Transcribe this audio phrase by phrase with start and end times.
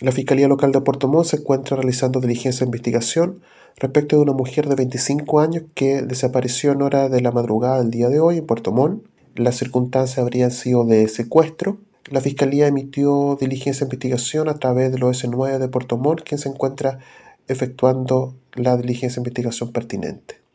[0.00, 3.40] La Fiscalía Local de Puerto Montt se encuentra realizando diligencia de investigación
[3.76, 7.90] respecto de una mujer de 25 años que desapareció en hora de la madrugada del
[7.90, 9.04] día de hoy en Puerto Montt.
[9.34, 11.78] Las circunstancias habrían sido de secuestro.
[12.12, 16.38] La Fiscalía emitió diligencia de investigación a través de los S9 de Puerto Montt, quien
[16.38, 17.00] se encuentra
[17.48, 20.36] efectuando la diligencia de investigación pertinente.